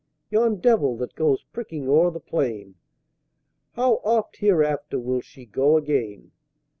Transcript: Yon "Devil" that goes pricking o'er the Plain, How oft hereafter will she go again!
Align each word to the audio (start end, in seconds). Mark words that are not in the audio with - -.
Yon 0.31 0.55
"Devil" 0.59 0.97
that 0.97 1.13
goes 1.13 1.43
pricking 1.53 1.87
o'er 1.87 2.09
the 2.09 2.19
Plain, 2.19 2.73
How 3.73 4.01
oft 4.03 4.37
hereafter 4.37 4.99
will 4.99 5.21
she 5.21 5.45
go 5.45 5.77
again! 5.77 6.31